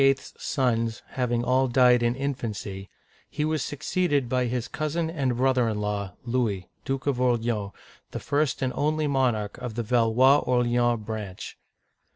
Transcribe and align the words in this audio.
*s 0.01 0.33
sons 0.35 1.03
having 1.09 1.43
all 1.43 1.67
died 1.67 2.01
in 2.01 2.15
infancy, 2.15 2.89
he 3.29 3.45
was 3.45 3.63
succeeded 3.63 4.27
by 4.27 4.45
his 4.45 4.67
cousin 4.67 5.11
and 5.11 5.37
brother 5.37 5.69
in 5.69 5.79
law, 5.79 6.13
Louis, 6.25 6.67
Duke 6.85 7.05
of 7.05 7.21
Orleans, 7.21 7.69
the 8.09 8.19
first 8.19 8.63
and 8.63 8.73
only 8.75 9.05
monarch 9.05 9.59
of 9.59 9.75
the 9.75 9.83
Valois 9.83 10.39
Orleans 10.39 11.05
branch. 11.05 11.55